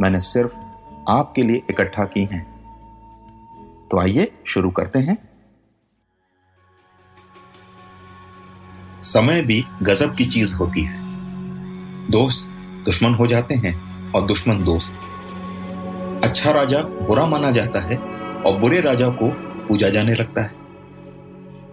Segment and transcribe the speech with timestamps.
[0.00, 0.56] मैंने सिर्फ़
[1.08, 2.54] आपके लिए इकट्ठा की हैं।
[3.90, 5.18] तो आइए शुरू करते हैं।
[9.02, 10.96] समय भी गजब की चीज़ होती है।
[12.10, 12.46] दोस्त
[12.84, 15.00] दुश्मन हो जाते हैं और दुश्मन दोस्त।
[16.24, 17.96] अच्छा राजा बुरा माना जाता है
[18.42, 19.28] और बुरे राजा को
[19.68, 20.54] पूजा जाने लगता है।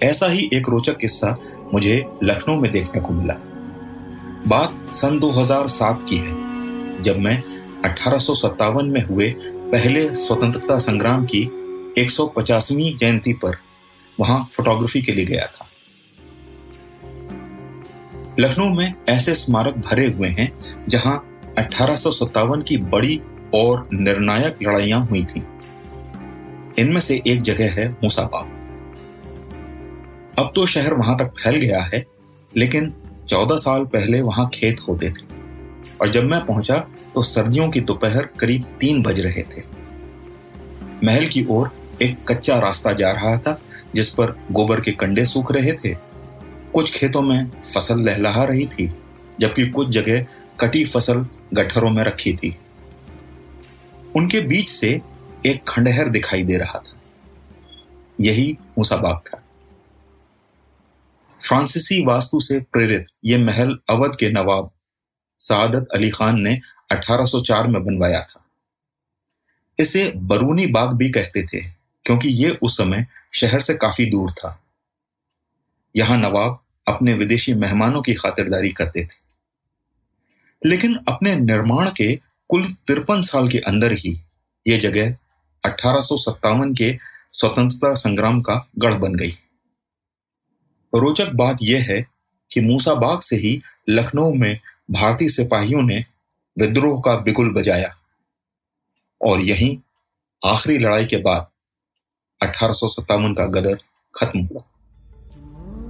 [0.04, 1.36] ऐसा ही एक रोचक किस्सा
[1.74, 3.34] मुझे लखनऊ में देखने को मिला।
[4.48, 6.52] बात सन 2007 की है,
[7.02, 7.51] जब मैं
[7.86, 11.44] अठारह में हुए पहले स्वतंत्रता संग्राम की
[11.98, 13.58] 150वीं जयंती पर
[14.20, 15.68] वहाँ फोटोग्राफी के लिए गया था।
[18.40, 20.52] लखनऊ में ऐसे स्मारक भरे हुए हैं
[20.88, 21.16] जहाँ
[21.58, 23.22] अठारह की बड़ी
[23.54, 25.44] और निर्णायक लड़ाइयाँ हुई थी।
[26.80, 28.60] इनमें से एक जगह है मूसाबाग
[30.40, 32.06] अब तो शहर वहाँ तक फैल गया है,
[32.54, 32.94] लेकिन
[33.30, 35.30] चौदह साल पहले वहाँ खेत होते थे।
[36.02, 36.76] और जब मैं पहुँचा
[37.16, 39.64] तो सर्दियों की दोपहर करीब तीन बज रहे थे।
[41.04, 43.62] महल की ओर एक कच्चा रास्ता जा रहा था,
[43.96, 45.96] जिस पर गोबर के कंडे सूख रहे थे।
[46.74, 48.96] कुछ खेतों में फ़सल लहलहा रही थी,
[49.40, 50.26] जबकि कुछ जगह
[50.60, 52.58] कटी फ़सल गठरों में रखी थी।
[54.16, 55.02] उनके बीच से
[55.46, 57.02] एक खंडहर दिखाई दे रहा था।
[58.22, 59.44] यही मूसाबाग था।
[61.48, 64.72] फ्रांसीसी वास्तु से प्रेरित यह महल अवध के नवाब
[65.38, 66.62] सादत अली खान ने
[66.92, 68.46] 1804 में बनवाया था।
[69.80, 71.62] इसे बरूनी बाग भी कहते थे,
[72.06, 74.64] क्योंकि यह उस समय शहर से काफ़ी दूर था।
[75.96, 79.22] यहाँ नवाब अपने विदेशी मेहमानों की खातिरदारी करते थे।
[80.66, 82.20] लेकिन अपने निर्माण के
[82.50, 84.22] कुल तिरपन साल के अंदर ही
[84.68, 85.16] यह जगह
[85.66, 86.98] अठारह सौ सत्तावन के
[87.34, 89.32] स्वतंत्रता संग्राम का गढ़ बन गई।
[90.96, 92.06] रोचक बात यह है
[92.52, 94.60] कि मूसाबाग से ही लखनऊ में
[94.92, 96.06] भारतीय सिपाहियों ने
[96.60, 97.96] विद्रोह का बिगुल बजाया।
[99.22, 99.78] और यहीं
[100.46, 101.48] आखिरी लड़ाई के बाद
[102.42, 103.78] अठारह सौ सत्तावन का गदर
[104.16, 104.62] खत्म हुआ।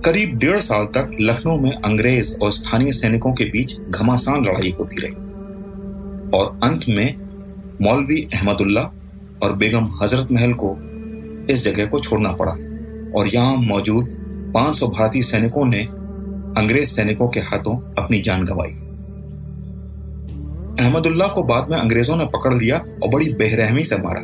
[0.05, 4.95] करीब डेढ़ साल तक लखनऊ में अंग्रेज़ और स्थानीय सैनिकों के बीच घमासान लड़ाई होती
[5.01, 5.13] रही।
[6.38, 7.16] और अंत में
[7.81, 8.81] मौलवी अहमदुल्ला
[9.43, 10.78] और बेगम हज़रत महल को
[11.53, 12.51] इस जगह को छोड़ना पड़ा।
[13.19, 14.17] और यहाँ मौजूद
[14.55, 15.83] 500 भारतीय सैनिकों ने
[16.61, 18.80] अंग्रेज़ सैनिकों के हाथों अपनी जान गंवाई।
[20.81, 24.21] अहमदुल्ला को बाद में अंग्रेज़ों ने पकड़ लिया और बड़ी बेरहमी से मारा।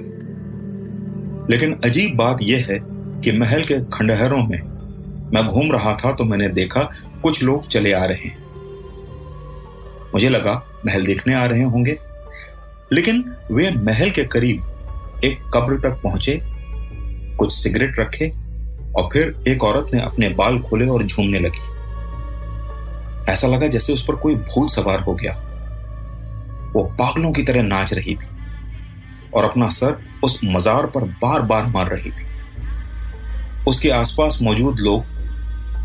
[1.50, 2.80] लेकिन अजीब बात यह है
[3.22, 4.60] कि महल के खंडहरों में
[5.34, 6.82] मैं घूम रहा था तो मैंने देखा
[7.24, 8.38] कुछ लोग चले आ रहे हैं।
[10.14, 11.98] मुझे लगा महल देखने आ रहे होंगे।
[12.92, 16.40] लेकिन वे महल के करीब एक कब्र तक पहुँचे,
[17.38, 18.30] कुछ सिगरेट रखे
[18.96, 21.66] और फिर एक औरत ने अपने बाल खोले और झूमने लगी।
[23.32, 25.44] ऐसा लगा जैसे उस पर कोई भूत सवार हो गया।
[26.78, 28.28] वो पागलों की तरह नाच रही थी
[29.34, 32.26] और अपना सर उस मजार पर बार बार मार रही थी।
[33.68, 35.04] उसके आसपास मौजूद लोग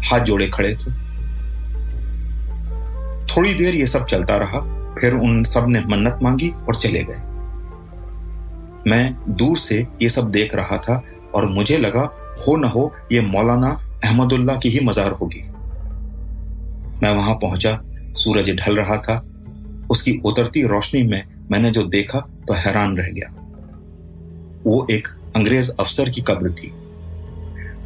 [0.05, 0.91] हाथ जोड़े खड़े थे।
[3.27, 4.61] थोड़ी देर ये सब चलता रहा,
[4.95, 7.21] फिर उन सबने मन्नत मांगी और चले गए।
[8.91, 11.03] मैं दूर से ये सब देख रहा था
[11.35, 12.11] और मुझे लगा,
[12.47, 13.69] हो न हो, ये मौलाना
[14.05, 15.43] अहमदुल्ला की ही मजार होगी।
[17.03, 17.79] मैं वहाँ पहुँचा,
[18.17, 19.15] सूरज ढल रहा था
[19.93, 22.19] उसकी उतरती रोशनी में मैंने जो देखा
[22.49, 23.29] तो हैरान रह गया।
[24.65, 26.73] वो एक अंग्रेज़ अफसर की कब्र थी।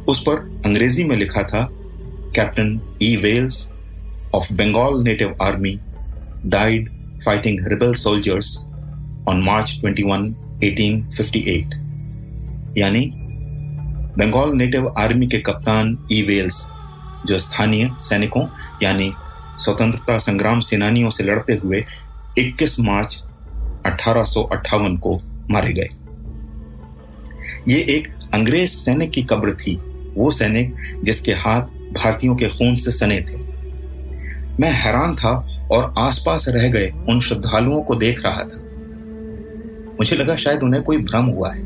[0.07, 1.67] उस पर अंग्रेज़ी में लिखा था
[2.35, 3.71] captain E Wells
[4.35, 5.79] of Bengal native army
[6.45, 6.89] died
[7.25, 8.57] fighting rebel soldiers
[9.29, 10.31] on March 21
[10.63, 11.75] 1858
[12.77, 13.11] यानी
[14.19, 16.67] बंगाल नेटिव आर्मी के कप्तान ई वेल्स
[17.25, 18.45] जो स्थानीय सैनिकों,
[18.83, 19.11] यानी
[19.59, 21.85] स्वतंत्रता संग्राम सेनानियों से लड़ते हुए
[22.37, 23.23] 21 मार्च
[23.85, 24.25] अठारह
[24.97, 25.89] को मारे गए।
[27.67, 29.75] ये एक अंग्रेज़ सैनिक की कब्र थी।
[30.15, 31.61] वो सैनिक जिसके हाथ
[31.93, 33.35] भारतीयों के खून से सने थे।
[34.59, 38.61] मैं हैरान था और आसपास रह गए उन श्रद्धालुओं को देख रहा था।
[39.99, 41.63] मुझे लगा शायद उन्हें कोई भ्रम हुआ है।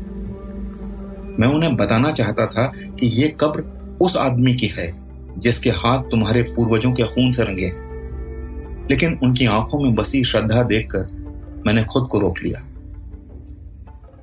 [1.38, 5.01] मैं उन्हें बताना चाहता था कि यह कब्र उस आदमी की है
[5.38, 10.62] जिसके हाथ तुम्हारे पूर्वजों के खून से रंगे हैं। लेकिन उनकी आँखों में बसी श्रद्धा
[10.62, 12.60] देखकर मैंने खुद को रोक लिया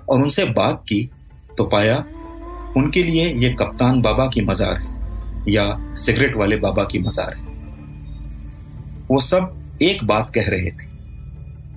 [0.10, 1.10] और उनसे बात की
[1.58, 2.06] तो पाया
[2.78, 7.44] उनके लिए यह कप्तान बाबा की मजार है या सिगरेट वाले बाबा की मजार है।
[9.12, 10.88] वो सब एक बात कह रहे थे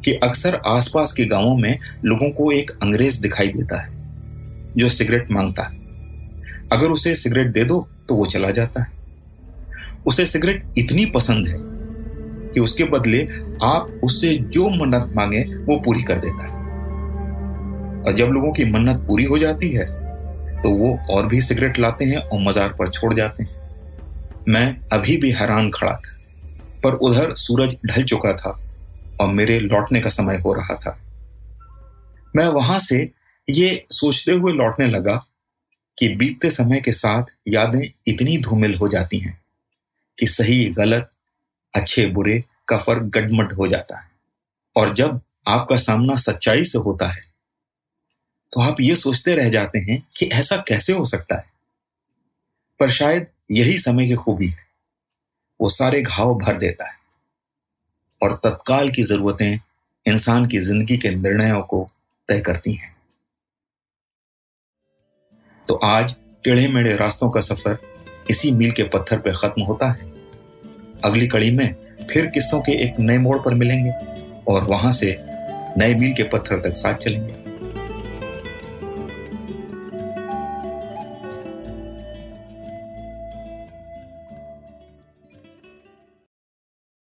[0.05, 3.91] कि अक्सर आसपास के गाँवों में लोगों को एक अंग्रेज़ दिखाई देता है
[4.77, 5.77] जो सिगरेट माँगता है।
[6.73, 9.02] अगर उसे सिगरेट दे दो तो वो चला जाता है।
[10.07, 11.57] उसे सिगरेट इतनी पसंद है
[12.51, 13.23] कि उसके बदले
[13.63, 16.61] आप उससे जो मन्नत मांगे, वो पूरी कर देता है।
[18.03, 19.85] और जब लोगों की मन्नत पूरी हो जाती है
[20.63, 23.61] तो वो और भी सिगरेट लाते हैं और मजार पर छोड़ जाते हैं।
[24.49, 26.17] मैं अभी भी हैरान खड़ा था,
[26.85, 28.59] पर उधर सूरज ढल चुका था
[29.21, 30.99] और मेरे लौटने का समय हो रहा था।
[32.37, 33.11] मैं वहाँ से
[33.49, 35.15] ये सोचते हुए लौटने लगा
[35.99, 39.42] कि बीतते समय के साथ यादें इतनी धूमिल हो जाती हैं।
[40.19, 41.11] कि सही, गलत,
[41.75, 44.11] अच्छे, बुरे का फ़र्क गडमड हो जाता है।
[44.77, 47.31] और जब आपका सामना सच्चाई से होता है
[48.53, 51.45] तो आप ये सोचते रह जाते हैं कि ऐसा कैसे हो सकता है।
[52.81, 54.67] पर शायद यही समय की खूबी है।
[55.61, 56.97] वो सारे घाव भर देता है।
[58.23, 59.59] और तत्काल की जरूरतें
[60.07, 61.87] इंसान की ज़िंदगी के निर्णयों को
[62.29, 62.97] तय करती हैं।
[65.69, 66.15] तो आज
[66.45, 67.79] टेढ़े मेढ़े रास्तों का सफ़र
[68.31, 70.13] इसी मील के पत्थर पर खत्म होता है।
[71.05, 71.75] अगली कड़ी में
[72.11, 73.93] फिर किस्सों के एक नए मोड़ पर मिलेंगे
[74.49, 75.17] और वहाँ से
[75.79, 77.52] नए मील के पत्थर तक साथ चलेंगे।